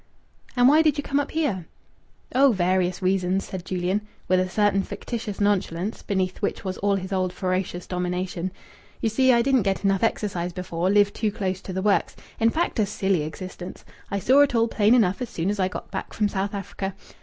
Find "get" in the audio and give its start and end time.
9.61-9.83